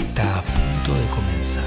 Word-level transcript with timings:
está 0.00 0.38
a 0.38 0.42
punto 0.42 0.94
de 0.94 1.06
comenzar. 1.08 1.64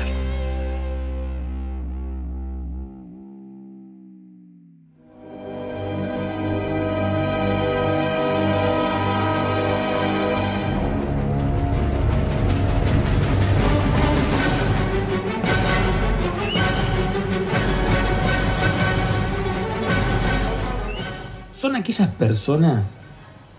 Son 21.54 21.76
aquellas 21.76 22.10
personas 22.16 22.98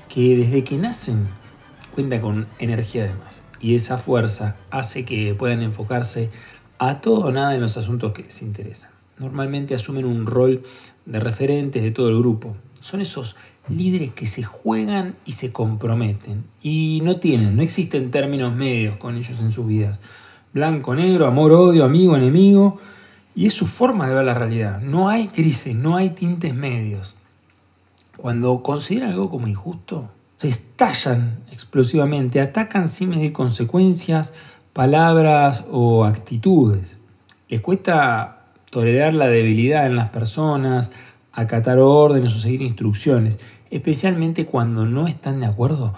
que 0.08 0.36
desde 0.36 0.62
que 0.62 0.76
nacen 0.76 1.28
cuentan 1.94 2.20
con 2.20 2.46
energía 2.58 3.04
de 3.04 3.14
más 3.14 3.43
y 3.64 3.74
esa 3.74 3.96
fuerza 3.96 4.56
hace 4.70 5.06
que 5.06 5.34
puedan 5.34 5.62
enfocarse 5.62 6.28
a 6.78 7.00
todo 7.00 7.20
o 7.20 7.32
nada 7.32 7.54
en 7.54 7.62
los 7.62 7.78
asuntos 7.78 8.12
que 8.12 8.22
les 8.22 8.42
interesan. 8.42 8.90
Normalmente 9.18 9.74
asumen 9.74 10.04
un 10.04 10.26
rol 10.26 10.64
de 11.06 11.18
referentes 11.18 11.82
de 11.82 11.90
todo 11.90 12.10
el 12.10 12.18
grupo. 12.18 12.56
Son 12.82 13.00
esos 13.00 13.36
líderes 13.70 14.12
que 14.12 14.26
se 14.26 14.42
juegan 14.42 15.14
y 15.24 15.32
se 15.32 15.50
comprometen 15.50 16.44
y 16.60 17.00
no 17.04 17.16
tienen, 17.16 17.56
no 17.56 17.62
existen 17.62 18.10
términos 18.10 18.54
medios 18.54 18.98
con 18.98 19.16
ellos 19.16 19.40
en 19.40 19.50
sus 19.50 19.66
vidas. 19.66 19.98
Blanco, 20.52 20.94
negro, 20.94 21.26
amor, 21.26 21.52
odio, 21.52 21.84
amigo, 21.84 22.16
enemigo. 22.16 22.78
Y 23.34 23.46
es 23.46 23.54
su 23.54 23.66
forma 23.66 24.06
de 24.06 24.14
ver 24.14 24.26
la 24.26 24.34
realidad. 24.34 24.82
No 24.82 25.08
hay 25.08 25.28
crisis, 25.28 25.74
no 25.74 25.96
hay 25.96 26.10
tintes 26.10 26.54
medios. 26.54 27.16
Cuando 28.18 28.62
consideran 28.62 29.12
algo 29.12 29.30
como 29.30 29.48
injusto, 29.48 30.10
se 30.36 30.48
estallan 30.48 31.38
explosivamente, 31.52 32.40
atacan 32.40 32.88
sin 32.88 33.10
medir 33.10 33.32
consecuencias, 33.32 34.32
palabras 34.72 35.64
o 35.70 36.04
actitudes. 36.04 36.98
Les 37.48 37.60
cuesta 37.60 38.44
tolerar 38.70 39.14
la 39.14 39.28
debilidad 39.28 39.86
en 39.86 39.96
las 39.96 40.10
personas, 40.10 40.90
acatar 41.32 41.78
órdenes 41.78 42.34
o 42.34 42.40
seguir 42.40 42.62
instrucciones, 42.62 43.38
especialmente 43.70 44.46
cuando 44.46 44.86
no 44.86 45.06
están 45.06 45.40
de 45.40 45.46
acuerdo 45.46 45.94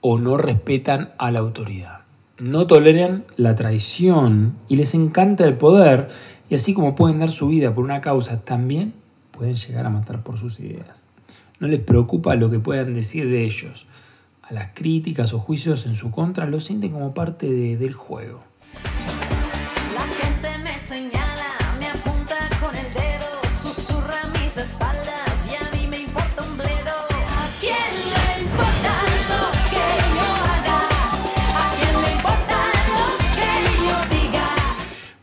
o 0.00 0.18
no 0.18 0.36
respetan 0.36 1.10
a 1.18 1.30
la 1.30 1.40
autoridad. 1.40 2.00
No 2.38 2.66
toleran 2.66 3.24
la 3.36 3.54
traición 3.54 4.56
y 4.68 4.76
les 4.76 4.94
encanta 4.94 5.44
el 5.44 5.56
poder 5.56 6.08
y 6.50 6.56
así 6.56 6.74
como 6.74 6.94
pueden 6.94 7.20
dar 7.20 7.30
su 7.30 7.48
vida 7.48 7.74
por 7.74 7.84
una 7.84 8.00
causa, 8.00 8.40
también 8.40 8.92
pueden 9.30 9.54
llegar 9.54 9.86
a 9.86 9.90
matar 9.90 10.22
por 10.22 10.38
sus 10.38 10.60
ideas. 10.60 11.03
No 11.64 11.70
les 11.70 11.80
preocupa 11.80 12.34
lo 12.34 12.50
que 12.50 12.58
puedan 12.58 12.92
decir 12.92 13.26
de 13.26 13.42
ellos. 13.42 13.86
A 14.42 14.52
las 14.52 14.72
críticas 14.74 15.32
o 15.32 15.38
juicios 15.38 15.86
en 15.86 15.94
su 15.94 16.10
contra 16.10 16.44
lo 16.44 16.60
sienten 16.60 16.92
como 16.92 17.14
parte 17.14 17.46
del 17.46 17.94
juego. 17.94 18.44
La 19.94 20.02
gente 20.02 20.58
me 20.62 20.78
señala, 20.78 21.56
me 21.78 21.86
apunta 21.86 22.36
con 22.60 22.76
el 22.76 22.92
dedo, 22.92 23.40
susurra 23.62 24.14
a 24.24 24.28
mis 24.38 24.54
espaldas 24.58 25.48
y 25.50 25.54
a 25.54 25.74
mí 25.74 25.86
me 25.88 26.00
importa 26.00 26.42
un 26.42 26.54
bledo. 26.58 26.96
¿A 27.32 27.48
quién 27.58 27.92
le 28.12 28.42
importa 28.42 28.92
lo 29.32 29.44
que 29.70 29.86
yo 30.18 30.28
haga? 30.44 30.80
¿A 31.56 31.66
quién 31.80 31.94
le 32.02 32.12
importa 32.12 32.58
lo 32.92 33.06
que 33.36 33.48
yo 33.86 33.96
diga? 34.20 34.46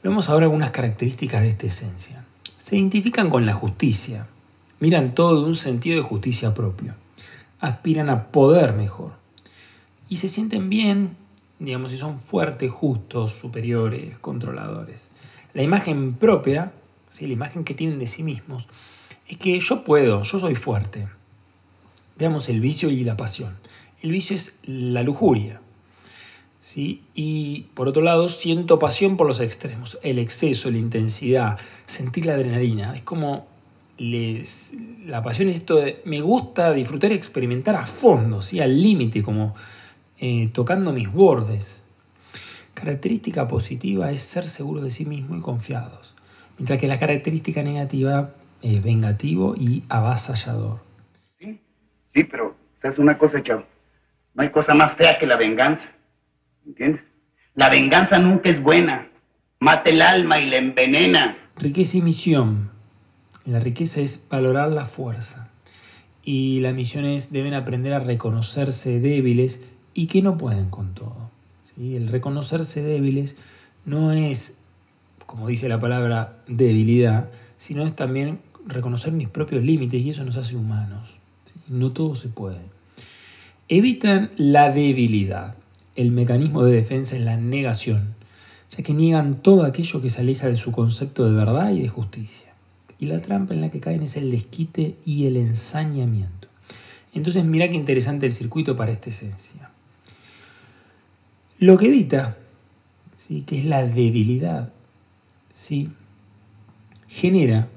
Vemos 0.01 0.27
ahora 0.27 0.47
algunas 0.47 0.71
características 0.71 1.43
de 1.43 1.49
esta 1.49 1.67
esencia. 1.67 2.25
Se 2.57 2.77
identifican 2.77 3.29
con 3.29 3.45
la 3.45 3.53
justicia, 3.53 4.25
miran 4.81 5.15
todo 5.15 5.43
de 5.43 5.47
un 5.47 5.55
sentido 5.55 5.95
de 5.95 6.01
justicia 6.01 6.53
propio, 6.53 6.95
aspiran 7.61 8.09
a 8.09 8.27
poder 8.27 8.73
mejor 8.73 9.13
y 10.09 10.17
se 10.17 10.27
sienten 10.27 10.69
bien, 10.69 11.15
digamos, 11.59 11.91
si 11.91 11.97
son 11.97 12.19
fuertes, 12.19 12.69
justos, 12.69 13.31
superiores, 13.31 14.17
controladores. 14.17 15.07
La 15.53 15.63
imagen 15.63 16.15
propia, 16.15 16.73
¿sí? 17.11 17.27
la 17.27 17.33
imagen 17.33 17.63
que 17.63 17.75
tienen 17.75 17.99
de 17.99 18.07
sí 18.07 18.23
mismos, 18.23 18.67
es 19.27 19.37
que 19.37 19.57
yo 19.59 19.85
puedo, 19.85 20.23
yo 20.23 20.39
soy 20.39 20.55
fuerte. 20.55 21.07
Veamos 22.17 22.49
el 22.49 22.59
vicio 22.59 22.89
y 22.89 23.03
la 23.03 23.15
pasión. 23.15 23.57
El 24.01 24.11
vicio 24.11 24.35
es 24.35 24.55
la 24.63 25.03
lujuria. 25.03 25.61
¿sí? 26.59 27.03
Y 27.13 27.67
por 27.75 27.87
otro 27.87 28.01
lado, 28.01 28.29
siento 28.29 28.79
pasión 28.79 29.15
por 29.15 29.27
los 29.27 29.39
extremos, 29.39 29.99
el 30.01 30.17
exceso, 30.17 30.71
la 30.71 30.79
intensidad, 30.79 31.59
sentir 31.85 32.25
la 32.25 32.33
adrenalina. 32.33 32.95
Es 32.95 33.03
como 33.03 33.50
les, 34.01 34.73
la 35.05 35.21
pasión 35.21 35.47
es 35.49 35.57
esto 35.57 35.75
de 35.75 36.01
me 36.05 36.21
gusta 36.21 36.73
disfrutar 36.73 37.11
y 37.11 37.15
experimentar 37.15 37.75
a 37.75 37.85
fondo, 37.85 38.41
¿sí? 38.41 38.59
al 38.59 38.81
límite, 38.81 39.21
como 39.21 39.55
eh, 40.17 40.49
tocando 40.53 40.91
mis 40.91 41.11
bordes. 41.11 41.83
Característica 42.73 43.47
positiva 43.47 44.11
es 44.11 44.21
ser 44.21 44.47
seguro 44.47 44.81
de 44.81 44.89
sí 44.89 45.05
mismo 45.05 45.35
y 45.35 45.41
confiados, 45.41 46.15
mientras 46.57 46.79
que 46.79 46.87
la 46.87 46.97
característica 46.97 47.61
negativa 47.61 48.33
es 48.63 48.81
vengativo 48.81 49.53
y 49.55 49.83
avasallador. 49.87 50.79
Sí, 51.37 51.59
sí, 52.09 52.23
pero 52.23 52.55
¿sabes 52.81 52.97
una 52.97 53.19
cosa, 53.19 53.43
chavo? 53.43 53.65
No 54.33 54.41
hay 54.41 54.49
cosa 54.49 54.73
más 54.73 54.95
fea 54.95 55.19
que 55.19 55.27
la 55.27 55.35
venganza. 55.35 55.91
¿Entiendes? 56.65 57.03
La 57.53 57.69
venganza 57.69 58.17
nunca 58.17 58.49
es 58.49 58.61
buena. 58.61 59.09
Mata 59.59 59.91
el 59.91 60.01
alma 60.01 60.39
y 60.39 60.49
la 60.49 60.57
envenena. 60.57 61.37
Riqueza 61.57 61.97
y 61.97 62.01
misión. 62.01 62.80
La 63.45 63.59
riqueza 63.59 64.01
es 64.01 64.21
valorar 64.29 64.71
la 64.71 64.85
fuerza. 64.85 65.49
Y 66.23 66.59
la 66.59 66.73
misión 66.73 67.05
es 67.05 67.31
deben 67.31 67.55
aprender 67.55 67.93
a 67.93 67.99
reconocerse 67.99 68.99
débiles 68.99 69.61
y 69.93 70.07
que 70.07 70.21
no 70.21 70.37
pueden 70.37 70.69
con 70.69 70.93
todo. 70.93 71.31
¿sí? 71.63 71.95
El 71.95 72.07
reconocerse 72.07 72.83
débiles 72.83 73.35
no 73.85 74.11
es, 74.11 74.53
como 75.25 75.47
dice 75.47 75.67
la 75.67 75.79
palabra, 75.79 76.37
debilidad, 76.47 77.29
sino 77.57 77.85
es 77.87 77.95
también 77.95 78.39
reconocer 78.65 79.11
mis 79.11 79.27
propios 79.27 79.63
límites 79.63 80.01
y 80.01 80.11
eso 80.11 80.23
nos 80.23 80.37
hace 80.37 80.55
humanos. 80.55 81.17
No 81.67 81.91
todo 81.91 82.15
se 82.15 82.29
puede. 82.29 82.59
Evitan 83.67 84.31
la 84.37 84.71
debilidad. 84.71 85.55
El 85.95 86.11
mecanismo 86.11 86.63
de 86.63 86.73
defensa 86.73 87.15
es 87.15 87.21
la 87.23 87.37
negación, 87.37 88.15
ya 88.69 88.83
que 88.83 88.93
niegan 88.93 89.41
todo 89.41 89.63
aquello 89.63 90.01
que 90.01 90.09
se 90.09 90.21
aleja 90.21 90.47
de 90.47 90.57
su 90.57 90.71
concepto 90.71 91.25
de 91.25 91.35
verdad 91.35 91.71
y 91.71 91.81
de 91.81 91.87
justicia. 91.87 92.50
Y 93.01 93.07
la 93.07 93.21
trampa 93.21 93.53
en 93.53 93.59
la 93.59 93.69
que 93.69 93.81
caen 93.81 94.03
es 94.03 94.15
el 94.15 94.31
desquite 94.31 94.95
y 95.03 95.25
el 95.25 95.35
ensañamiento. 95.35 96.47
Entonces 97.13 97.43
mira 97.43 97.67
qué 97.67 97.75
interesante 97.75 98.25
el 98.25 98.31
circuito 98.31 98.77
para 98.77 98.91
esta 98.91 99.09
esencia. 99.09 99.71
Lo 101.59 101.77
que 101.77 101.87
evita, 101.87 102.37
¿sí? 103.17 103.41
que 103.41 103.59
es 103.59 103.65
la 103.65 103.85
debilidad, 103.85 104.71
¿sí? 105.53 105.89
genera 107.07 107.67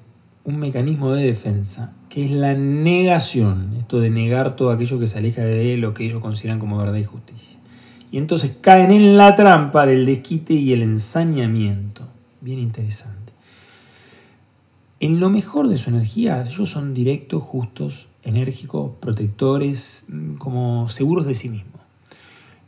un 0.45 0.59
mecanismo 0.59 1.13
de 1.13 1.25
defensa 1.25 1.95
que 2.09 2.27
es 2.27 2.31
la 2.31 2.55
negación, 2.55 3.75
esto 3.77 4.01
de 4.01 4.11
negar 4.11 4.55
todo 4.55 4.71
aquello 4.71 5.01
que 5.01 5.09
se 5.09 5.19
aleja 5.19 5.43
de 5.43 5.77
lo 5.77 5.95
que 5.95 6.05
ellos 6.05 6.21
consideran 6.21 6.61
como 6.61 6.79
verdad 6.79 6.95
y 6.95 7.05
justicia. 7.05 7.59
Y 8.13 8.19
entonces 8.19 8.53
caen 8.61 8.93
en 8.93 9.17
la 9.17 9.35
trampa 9.35 9.85
del 9.85 10.07
desquite 10.07 10.55
y 10.55 10.73
el 10.73 10.83
ensañamiento. 10.83 12.07
Bien 12.41 12.61
interesante. 12.61 13.24
En 15.05 15.21
lo 15.21 15.29
mejor 15.29 15.69
de 15.69 15.77
su 15.77 15.91
energía, 15.91 16.47
ellos 16.49 16.71
son 16.71 16.95
directos, 16.95 17.43
justos, 17.43 18.09
enérgicos, 18.23 18.93
protectores, 19.01 20.07
mm, 20.09 20.37
como 20.37 20.89
seguros 20.89 21.27
de 21.27 21.35
sí 21.35 21.51
mismos. 21.51 21.83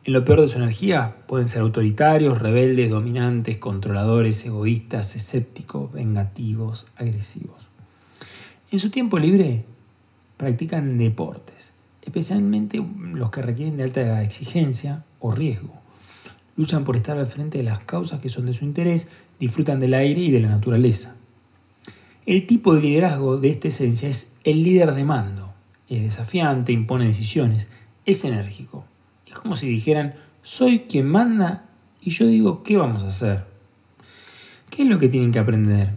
En 0.04 0.12
lo 0.12 0.22
peor 0.22 0.42
de 0.42 0.48
su 0.48 0.58
energía 0.58 1.16
pueden 1.28 1.48
ser 1.48 1.62
autoritarios, 1.62 2.38
rebeldes, 2.38 2.90
dominantes, 2.90 3.56
controladores, 3.56 4.44
egoístas, 4.44 5.16
escépticos, 5.16 5.90
vengativos, 5.90 6.86
agresivos. 6.96 7.68
En 8.70 8.80
su 8.80 8.90
tiempo 8.90 9.18
libre 9.18 9.64
practican 10.36 10.98
deportes, 10.98 11.72
especialmente 12.02 12.84
los 13.14 13.30
que 13.30 13.40
requieren 13.40 13.78
de 13.78 13.84
alta 13.84 14.22
exigencia 14.22 15.06
o 15.20 15.32
riesgo. 15.32 15.72
Luchan 16.58 16.84
por 16.84 16.96
estar 16.96 17.16
al 17.16 17.28
frente 17.28 17.56
de 17.56 17.64
las 17.64 17.78
causas 17.84 18.20
que 18.20 18.28
son 18.28 18.44
de 18.44 18.52
su 18.52 18.66
interés, 18.66 19.08
disfrutan 19.40 19.80
del 19.80 19.94
aire 19.94 20.20
y 20.20 20.30
de 20.30 20.40
la 20.40 20.48
naturaleza. 20.48 21.16
El 22.26 22.44
tipo 22.44 22.74
de 22.74 22.80
liderazgo 22.80 23.36
de 23.36 23.50
esta 23.50 23.68
esencia 23.68 24.08
es 24.08 24.32
el 24.42 24.64
líder 24.64 24.94
de 24.94 25.04
mando. 25.04 25.54
Es 25.88 26.02
desafiante, 26.02 26.72
impone 26.72 27.06
decisiones, 27.06 27.68
es 28.04 28.24
enérgico. 28.24 28.84
Es 29.28 29.34
como 29.34 29.54
si 29.54 29.68
dijeran, 29.68 30.16
soy 30.42 30.80
quien 30.80 31.06
manda 31.06 31.66
Y 32.00 32.10
yo 32.10 32.26
digo, 32.26 32.64
¿qué 32.64 32.76
vamos 32.76 33.04
a 33.04 33.08
hacer? 33.08 33.44
¿Qué 34.70 34.82
es 34.82 34.88
lo 34.88 34.98
que 34.98 35.08
tienen 35.08 35.30
que 35.30 35.38
aprender? 35.38 35.90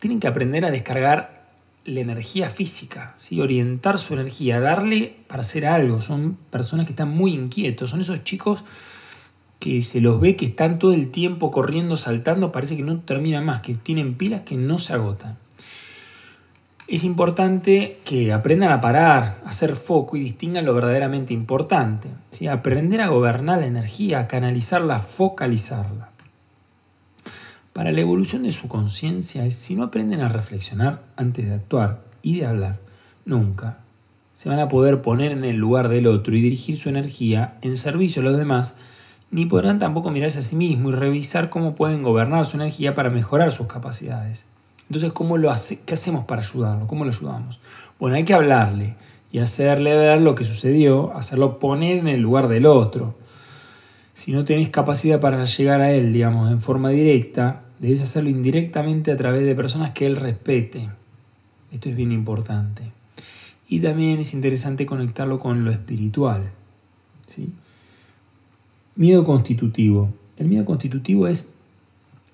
Tienen 0.00 0.18
que 0.18 0.28
aprender 0.28 0.64
a 0.64 0.70
descargar 0.70 1.44
la 1.84 2.00
energía 2.00 2.48
física, 2.48 3.14
¿sí? 3.18 3.42
orientar 3.42 3.98
su 3.98 4.14
energía, 4.14 4.60
darle 4.60 5.16
para 5.26 5.42
hacer 5.42 5.66
algo. 5.66 6.00
Son 6.00 6.38
personas 6.50 6.86
que 6.86 6.92
están 6.92 7.10
muy 7.10 7.34
inquietos, 7.34 7.90
son 7.90 8.00
esos 8.00 8.24
chicos 8.24 8.64
que 9.64 9.80
se 9.80 10.02
los 10.02 10.20
ve 10.20 10.36
que 10.36 10.44
están 10.44 10.78
todo 10.78 10.92
el 10.92 11.10
tiempo 11.10 11.50
corriendo, 11.50 11.96
saltando, 11.96 12.52
parece 12.52 12.76
que 12.76 12.82
no 12.82 12.98
terminan 12.98 13.46
más, 13.46 13.62
que 13.62 13.72
tienen 13.72 14.12
pilas 14.12 14.42
que 14.42 14.58
no 14.58 14.78
se 14.78 14.92
agotan. 14.92 15.38
Es 16.86 17.02
importante 17.02 17.96
que 18.04 18.34
aprendan 18.34 18.72
a 18.72 18.82
parar, 18.82 19.38
a 19.42 19.48
hacer 19.48 19.76
foco 19.76 20.18
y 20.18 20.20
distingan 20.20 20.66
lo 20.66 20.74
verdaderamente 20.74 21.32
importante. 21.32 22.10
¿sí? 22.28 22.46
Aprender 22.46 23.00
a 23.00 23.08
gobernar 23.08 23.60
la 23.60 23.66
energía, 23.66 24.18
a 24.18 24.28
canalizarla, 24.28 24.96
a 24.96 25.00
focalizarla. 25.00 26.10
Para 27.72 27.90
la 27.90 28.02
evolución 28.02 28.42
de 28.42 28.52
su 28.52 28.68
conciencia 28.68 29.50
si 29.50 29.76
no 29.76 29.84
aprenden 29.84 30.20
a 30.20 30.28
reflexionar 30.28 31.04
antes 31.16 31.46
de 31.46 31.54
actuar 31.54 32.02
y 32.20 32.38
de 32.38 32.44
hablar, 32.44 32.80
nunca 33.24 33.78
se 34.34 34.50
van 34.50 34.58
a 34.58 34.68
poder 34.68 35.00
poner 35.00 35.32
en 35.32 35.46
el 35.46 35.56
lugar 35.56 35.88
del 35.88 36.06
otro 36.06 36.36
y 36.36 36.42
dirigir 36.42 36.78
su 36.78 36.90
energía 36.90 37.56
en 37.62 37.78
servicio 37.78 38.20
a 38.20 38.26
los 38.26 38.36
demás, 38.36 38.74
ni 39.34 39.46
podrán 39.46 39.80
tampoco 39.80 40.12
mirarse 40.12 40.38
a 40.38 40.42
sí 40.42 40.54
mismos 40.54 40.92
y 40.92 40.94
revisar 40.94 41.50
cómo 41.50 41.74
pueden 41.74 42.04
gobernar 42.04 42.46
su 42.46 42.56
energía 42.56 42.94
para 42.94 43.10
mejorar 43.10 43.50
sus 43.50 43.66
capacidades. 43.66 44.46
Entonces, 44.88 45.10
¿cómo 45.10 45.38
lo 45.38 45.52
¿qué 45.84 45.94
hacemos 45.94 46.24
para 46.24 46.42
ayudarlo? 46.42 46.86
¿Cómo 46.86 47.04
lo 47.04 47.10
ayudamos? 47.10 47.58
Bueno, 47.98 48.14
hay 48.14 48.24
que 48.24 48.32
hablarle 48.32 48.94
y 49.32 49.40
hacerle 49.40 49.96
ver 49.96 50.20
lo 50.20 50.36
que 50.36 50.44
sucedió, 50.44 51.12
hacerlo 51.16 51.58
poner 51.58 51.98
en 51.98 52.06
el 52.06 52.20
lugar 52.20 52.46
del 52.46 52.64
otro. 52.64 53.16
Si 54.12 54.30
no 54.30 54.44
tenés 54.44 54.68
capacidad 54.68 55.18
para 55.18 55.44
llegar 55.46 55.80
a 55.80 55.90
él, 55.90 56.12
digamos, 56.12 56.52
en 56.52 56.60
forma 56.60 56.90
directa, 56.90 57.62
debes 57.80 58.02
hacerlo 58.02 58.30
indirectamente 58.30 59.10
a 59.10 59.16
través 59.16 59.44
de 59.44 59.56
personas 59.56 59.90
que 59.94 60.06
él 60.06 60.14
respete. 60.14 60.90
Esto 61.72 61.88
es 61.88 61.96
bien 61.96 62.12
importante. 62.12 62.92
Y 63.68 63.80
también 63.80 64.20
es 64.20 64.32
interesante 64.32 64.86
conectarlo 64.86 65.40
con 65.40 65.64
lo 65.64 65.72
espiritual. 65.72 66.52
¿sí? 67.26 67.52
Miedo 68.96 69.24
constitutivo. 69.24 70.12
El 70.36 70.46
miedo 70.46 70.64
constitutivo 70.64 71.26
es 71.26 71.48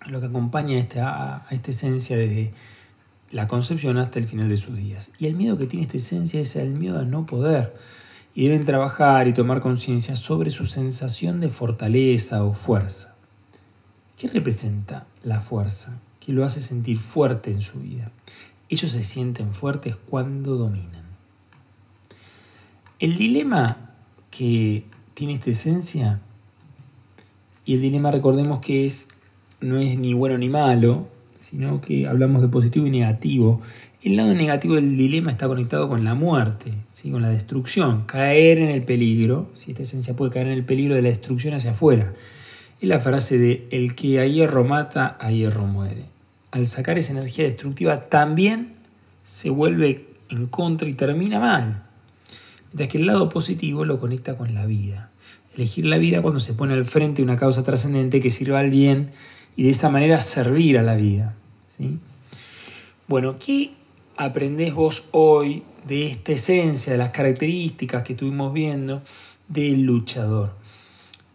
lo 0.06 0.20
que 0.20 0.26
acompaña 0.26 0.76
a 0.76 0.80
esta, 0.80 1.36
a 1.48 1.48
esta 1.50 1.70
esencia 1.70 2.16
desde 2.16 2.52
la 3.30 3.48
concepción 3.48 3.96
hasta 3.96 4.18
el 4.18 4.26
final 4.26 4.48
de 4.48 4.56
sus 4.56 4.76
días. 4.76 5.10
Y 5.18 5.26
el 5.26 5.36
miedo 5.36 5.56
que 5.56 5.66
tiene 5.66 5.86
esta 5.86 5.96
esencia 5.96 6.40
es 6.40 6.56
el 6.56 6.70
miedo 6.70 6.98
a 6.98 7.04
no 7.04 7.26
poder. 7.26 7.74
Y 8.34 8.44
deben 8.44 8.64
trabajar 8.64 9.26
y 9.26 9.32
tomar 9.32 9.60
conciencia 9.60 10.16
sobre 10.16 10.50
su 10.50 10.66
sensación 10.66 11.40
de 11.40 11.48
fortaleza 11.48 12.44
o 12.44 12.52
fuerza. 12.52 13.14
¿Qué 14.18 14.28
representa 14.28 15.06
la 15.22 15.40
fuerza? 15.40 15.98
¿Qué 16.20 16.32
lo 16.32 16.44
hace 16.44 16.60
sentir 16.60 16.98
fuerte 16.98 17.50
en 17.50 17.62
su 17.62 17.80
vida? 17.80 18.10
Ellos 18.68 18.92
se 18.92 19.02
sienten 19.02 19.54
fuertes 19.54 19.96
cuando 19.96 20.56
dominan. 20.56 21.04
El 22.98 23.16
dilema 23.16 23.92
que 24.30 24.84
tiene 25.14 25.34
esta 25.34 25.50
esencia, 25.50 26.20
y 27.64 27.74
el 27.74 27.82
dilema 27.82 28.10
recordemos 28.10 28.60
que 28.60 28.86
es 28.86 29.06
no 29.60 29.78
es 29.78 29.98
ni 29.98 30.14
bueno 30.14 30.38
ni 30.38 30.48
malo, 30.48 31.08
sino 31.38 31.80
que 31.80 32.06
hablamos 32.06 32.42
de 32.42 32.48
positivo 32.48 32.86
y 32.86 32.90
negativo. 32.90 33.60
El 34.02 34.16
lado 34.16 34.34
negativo 34.34 34.76
del 34.76 34.96
dilema 34.96 35.30
está 35.30 35.46
conectado 35.46 35.88
con 35.88 36.04
la 36.04 36.14
muerte, 36.14 36.72
¿sí? 36.92 37.10
con 37.10 37.20
la 37.20 37.28
destrucción, 37.28 38.04
caer 38.06 38.58
en 38.58 38.70
el 38.70 38.82
peligro, 38.82 39.50
si 39.52 39.72
esta 39.72 39.82
esencia 39.82 40.16
puede 40.16 40.32
caer 40.32 40.46
en 40.46 40.54
el 40.54 40.64
peligro 40.64 40.94
de 40.94 41.02
la 41.02 41.10
destrucción 41.10 41.54
hacia 41.54 41.72
afuera. 41.72 42.14
Es 42.80 42.88
la 42.88 43.00
frase 43.00 43.36
de 43.36 43.68
el 43.70 43.94
que 43.94 44.20
a 44.20 44.26
hierro 44.26 44.64
mata, 44.64 45.18
a 45.20 45.30
hierro 45.30 45.66
muere. 45.66 46.04
Al 46.50 46.66
sacar 46.66 46.98
esa 46.98 47.12
energía 47.12 47.44
destructiva 47.44 48.08
también 48.08 48.74
se 49.26 49.50
vuelve 49.50 50.06
en 50.30 50.46
contra 50.46 50.88
y 50.88 50.94
termina 50.94 51.38
mal. 51.38 51.82
Mientras 52.68 52.88
que 52.88 52.98
el 52.98 53.06
lado 53.06 53.28
positivo 53.28 53.84
lo 53.84 54.00
conecta 54.00 54.36
con 54.36 54.54
la 54.54 54.64
vida. 54.64 55.10
Elegir 55.54 55.84
la 55.86 55.98
vida 55.98 56.22
cuando 56.22 56.40
se 56.40 56.54
pone 56.54 56.74
al 56.74 56.84
frente 56.84 57.22
una 57.22 57.36
causa 57.36 57.64
trascendente 57.64 58.20
que 58.20 58.30
sirva 58.30 58.60
al 58.60 58.70
bien 58.70 59.10
y 59.56 59.64
de 59.64 59.70
esa 59.70 59.90
manera 59.90 60.20
servir 60.20 60.78
a 60.78 60.82
la 60.82 60.96
vida. 60.96 61.34
¿sí? 61.76 61.98
Bueno, 63.08 63.36
¿qué 63.38 63.72
aprendés 64.16 64.74
vos 64.74 65.04
hoy 65.10 65.64
de 65.86 66.06
esta 66.06 66.32
esencia, 66.32 66.92
de 66.92 66.98
las 66.98 67.10
características 67.10 68.04
que 68.04 68.12
estuvimos 68.12 68.52
viendo 68.52 69.02
del 69.48 69.82
luchador? 69.82 70.54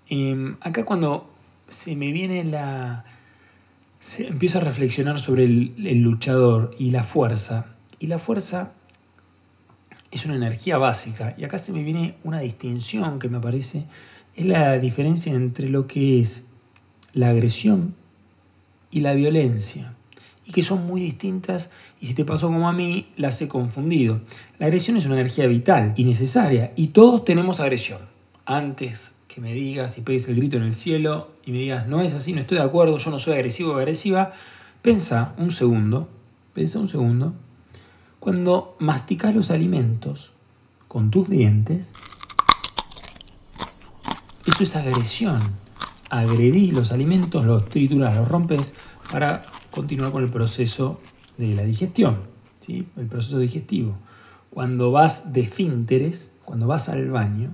Eh, 0.09 0.55
acá 0.61 0.85
cuando 0.85 1.29
se 1.67 1.95
me 1.95 2.11
viene 2.11 2.43
la... 2.43 3.05
Se, 3.99 4.27
empiezo 4.27 4.59
a 4.59 4.61
reflexionar 4.61 5.19
sobre 5.19 5.45
el, 5.45 5.73
el 5.85 6.01
luchador 6.01 6.71
y 6.77 6.91
la 6.91 7.03
fuerza. 7.03 7.65
Y 7.99 8.07
la 8.07 8.19
fuerza 8.19 8.71
es 10.15 10.25
una 10.25 10.35
energía 10.35 10.77
básica. 10.77 11.35
Y 11.37 11.43
acá 11.43 11.57
se 11.57 11.73
me 11.73 11.83
viene 11.83 12.15
una 12.23 12.39
distinción 12.39 13.19
que 13.19 13.27
me 13.27 13.41
parece, 13.41 13.83
es 14.35 14.45
la 14.45 14.79
diferencia 14.79 15.33
entre 15.33 15.67
lo 15.67 15.87
que 15.87 16.21
es 16.21 16.43
la 17.13 17.29
agresión 17.29 17.95
y 18.91 19.01
la 19.01 19.13
violencia, 19.13 19.93
y 20.45 20.53
que 20.53 20.63
son 20.63 20.87
muy 20.87 21.01
distintas 21.01 21.69
y 21.99 22.05
si 22.07 22.13
te 22.13 22.23
pasó 22.23 22.47
como 22.47 22.69
a 22.69 22.73
mí, 22.73 23.07
las 23.17 23.41
he 23.41 23.49
confundido. 23.49 24.21
La 24.57 24.67
agresión 24.67 24.95
es 24.95 25.05
una 25.05 25.15
energía 25.15 25.47
vital 25.47 25.93
y 25.97 26.05
necesaria, 26.05 26.71
y 26.77 26.87
todos 26.87 27.25
tenemos 27.25 27.59
agresión. 27.59 27.99
Antes 28.45 29.11
que 29.27 29.41
me 29.41 29.53
digas 29.53 29.97
y 29.97 30.01
pegues 30.01 30.29
el 30.29 30.35
grito 30.37 30.55
en 30.55 30.63
el 30.63 30.75
cielo 30.75 31.31
y 31.45 31.51
me 31.51 31.57
digas, 31.57 31.87
no 31.87 32.01
es 32.01 32.13
así, 32.13 32.31
no 32.31 32.39
estoy 32.39 32.57
de 32.57 32.63
acuerdo, 32.63 32.97
yo 32.97 33.11
no 33.11 33.19
soy 33.19 33.33
agresivo 33.33 33.73
o 33.73 33.75
agresiva, 33.75 34.31
pensa 34.81 35.33
un 35.37 35.51
segundo, 35.51 36.07
pensa 36.53 36.79
un 36.79 36.87
segundo, 36.87 37.33
cuando 38.25 38.75
masticas 38.79 39.35
los 39.35 39.51
alimentos 39.51 40.33
con 40.87 41.11
tus 41.11 41.29
dientes, 41.29 41.93
eso 44.47 44.63
es 44.63 44.75
agresión. 44.75 45.39
Agredís 46.09 46.73
los 46.73 46.91
alimentos, 46.91 47.45
los 47.45 47.69
trituras, 47.69 48.17
los 48.17 48.27
rompes 48.27 48.73
para 49.11 49.45
continuar 49.69 50.11
con 50.11 50.23
el 50.23 50.31
proceso 50.31 50.99
de 51.37 51.53
la 51.53 51.61
digestión, 51.61 52.21
¿sí? 52.61 52.87
el 52.97 53.05
proceso 53.05 53.37
digestivo. 53.37 53.95
Cuando 54.49 54.91
vas 54.91 55.31
de 55.31 55.45
fínteres, 55.45 56.31
cuando 56.45 56.65
vas 56.65 56.89
al 56.89 57.11
baño, 57.11 57.51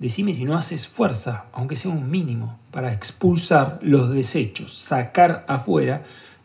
decime 0.00 0.34
si 0.34 0.44
no 0.44 0.58
haces 0.58 0.88
fuerza, 0.88 1.44
aunque 1.52 1.76
sea 1.76 1.92
un 1.92 2.10
mínimo, 2.10 2.58
para 2.72 2.92
expulsar 2.92 3.78
los 3.80 4.10
desechos, 4.10 4.76
sacar 4.76 5.44
afuera 5.46 6.02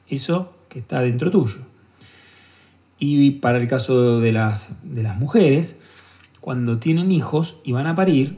eso 0.08 0.54
que 0.70 0.78
está 0.78 1.00
dentro 1.00 1.32
tuyo. 1.32 1.73
Y 3.06 3.32
para 3.32 3.58
el 3.58 3.68
caso 3.68 4.22
de 4.22 4.32
las, 4.32 4.70
de 4.82 5.04
las 5.04 5.18
mujeres, 5.18 5.76
cuando 6.40 6.80
tienen 6.80 7.12
hijos 7.12 7.60
y 7.66 7.74
van 7.74 7.86
a 7.86 7.96
parir, 7.96 8.38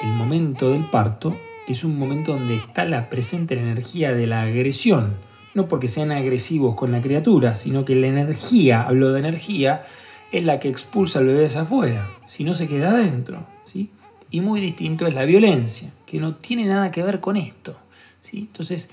el 0.00 0.08
momento 0.08 0.70
del 0.70 0.86
parto 0.86 1.36
es 1.68 1.84
un 1.84 1.98
momento 1.98 2.32
donde 2.32 2.54
está 2.54 2.86
la 2.86 3.10
presente 3.10 3.54
la 3.54 3.60
energía 3.60 4.14
de 4.14 4.26
la 4.26 4.44
agresión. 4.44 5.16
No 5.52 5.68
porque 5.68 5.88
sean 5.88 6.10
agresivos 6.10 6.74
con 6.74 6.90
la 6.90 7.02
criatura, 7.02 7.54
sino 7.54 7.84
que 7.84 7.96
la 7.96 8.06
energía, 8.06 8.84
hablo 8.84 9.12
de 9.12 9.18
energía, 9.18 9.84
es 10.32 10.42
la 10.42 10.58
que 10.58 10.70
expulsa 10.70 11.18
al 11.18 11.26
bebé 11.26 11.44
hacia 11.44 11.60
afuera, 11.60 12.08
si 12.26 12.44
no 12.44 12.54
se 12.54 12.66
queda 12.66 12.92
adentro. 12.92 13.46
¿sí? 13.64 13.90
Y 14.30 14.40
muy 14.40 14.62
distinto 14.62 15.06
es 15.06 15.12
la 15.12 15.26
violencia, 15.26 15.92
que 16.06 16.18
no 16.18 16.36
tiene 16.36 16.64
nada 16.64 16.90
que 16.90 17.02
ver 17.02 17.20
con 17.20 17.36
esto. 17.36 17.76
¿sí? 18.22 18.38
Entonces, 18.38 18.88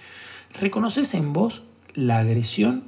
¿reconoces 0.59 1.13
en 1.13 1.31
vos 1.31 1.63
la 1.95 2.19
agresión 2.19 2.83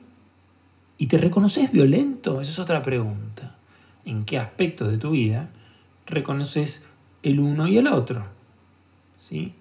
y 0.98 1.07
te 1.07 1.17
reconoces 1.17 1.72
violento? 1.72 2.41
Esa 2.41 2.51
es 2.51 2.60
otra 2.60 2.81
pregunta. 2.81 3.55
¿En 4.05 4.25
qué 4.25 4.38
aspectos 4.38 4.91
de 4.91 4.98
tu 4.98 5.12
vida 5.12 5.50
reconoces 6.05 6.83
el 7.24 7.39
uno 7.39 7.67
y 7.67 7.77
el 7.77 7.88
otro? 7.88 8.25
¿Sí? 9.19 9.53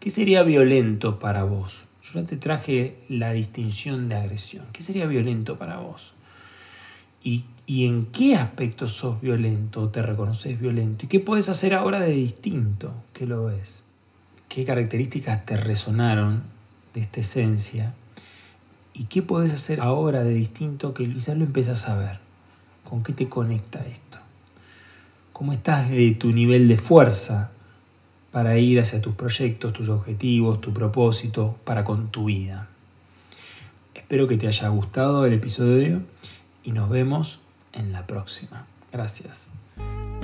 ¿Qué 0.00 0.10
sería 0.10 0.42
violento 0.42 1.18
para 1.18 1.44
vos? 1.44 1.84
Yo 2.02 2.20
ya 2.20 2.26
te 2.26 2.36
traje 2.36 2.96
la 3.08 3.32
distinción 3.32 4.08
de 4.08 4.16
agresión. 4.16 4.66
¿Qué 4.72 4.82
sería 4.82 5.06
violento 5.06 5.58
para 5.58 5.78
vos? 5.78 6.12
¿Y, 7.22 7.44
y 7.66 7.86
en 7.86 8.06
qué 8.06 8.34
aspecto 8.34 8.88
sos 8.88 9.20
violento 9.20 9.82
o 9.82 9.88
te 9.88 10.02
reconoces 10.02 10.60
violento? 10.60 11.06
¿Y 11.06 11.08
qué 11.08 11.20
puedes 11.20 11.48
hacer 11.48 11.74
ahora 11.74 12.00
de 12.00 12.12
distinto 12.12 12.92
que 13.12 13.26
lo 13.26 13.44
ves? 13.44 13.84
¿Qué 14.48 14.64
características 14.64 15.46
te 15.46 15.56
resonaron 15.56 16.42
de 16.94 17.00
esta 17.00 17.20
esencia? 17.20 17.94
¿Y 18.94 19.04
qué 19.04 19.22
puedes 19.22 19.52
hacer 19.52 19.80
ahora 19.80 20.22
de 20.22 20.34
distinto 20.34 20.92
que 20.92 21.10
quizás 21.10 21.36
lo 21.36 21.44
empiezas 21.44 21.88
a 21.88 21.96
ver? 21.96 22.18
¿Con 22.88 23.02
qué 23.02 23.14
te 23.14 23.28
conecta 23.28 23.84
esto? 23.86 24.18
¿Cómo 25.32 25.52
estás 25.52 25.90
de 25.90 26.10
tu 26.12 26.30
nivel 26.30 26.68
de 26.68 26.76
fuerza 26.76 27.52
para 28.32 28.58
ir 28.58 28.80
hacia 28.80 29.00
tus 29.00 29.14
proyectos, 29.14 29.72
tus 29.72 29.88
objetivos, 29.88 30.60
tu 30.60 30.74
propósito, 30.74 31.56
para 31.64 31.84
con 31.84 32.08
tu 32.10 32.26
vida? 32.26 32.68
Espero 33.94 34.28
que 34.28 34.36
te 34.36 34.46
haya 34.46 34.68
gustado 34.68 35.24
el 35.24 35.32
episodio 35.32 36.02
y 36.62 36.72
nos 36.72 36.90
vemos 36.90 37.40
en 37.72 37.92
la 37.92 38.06
próxima. 38.06 38.66
Gracias. 38.92 39.46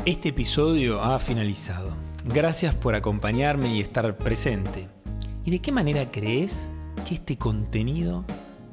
Este 0.05 0.29
episodio 0.29 1.03
ha 1.03 1.19
finalizado. 1.19 1.91
Gracias 2.27 2.75
por 2.75 2.95
acompañarme 2.95 3.75
y 3.75 3.81
estar 3.81 4.19
presente. 4.19 4.89
¿Y 5.47 5.51
de 5.51 5.61
qué 5.61 5.73
manera 5.73 6.11
crees 6.11 6.71
que 7.07 7.15
este 7.15 7.39
contenido 7.39 8.27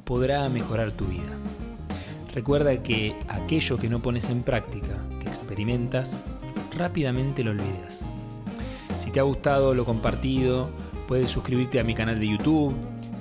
podrá 0.06 0.48
mejorar 0.48 0.92
tu 0.92 1.04
vida? 1.06 1.36
Recuerda 2.32 2.82
que 2.82 3.16
aquello 3.28 3.76
que 3.76 3.88
no 3.88 4.00
pones 4.00 4.30
en 4.30 4.42
práctica, 4.42 5.02
que 5.20 5.28
experimentas, 5.28 6.20
rápidamente 6.74 7.42
lo 7.42 7.50
olvidas. 7.50 8.00
Si 8.98 9.10
te 9.10 9.20
ha 9.20 9.24
gustado 9.24 9.74
lo 9.74 9.84
compartido, 9.84 10.70
puedes 11.08 11.30
suscribirte 11.30 11.80
a 11.80 11.84
mi 11.84 11.94
canal 11.94 12.20
de 12.20 12.28
YouTube, 12.28 12.74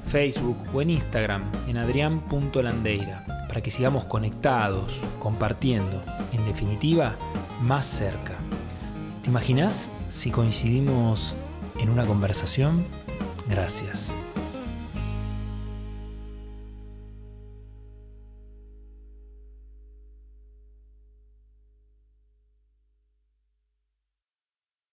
Facebook 0.07 0.57
o 0.73 0.81
en 0.81 0.91
Instagram 0.91 1.43
en 1.67 1.77
adrián.landeira 1.77 3.25
para 3.47 3.61
que 3.61 3.71
sigamos 3.71 4.05
conectados, 4.05 5.01
compartiendo, 5.19 6.03
en 6.33 6.45
definitiva, 6.45 7.15
más 7.63 7.85
cerca. 7.85 8.35
¿Te 9.23 9.29
imaginas 9.31 9.89
si 10.09 10.29
coincidimos 10.29 11.35
en 11.79 11.89
una 11.89 12.05
conversación? 12.05 12.85
Gracias. 13.49 14.11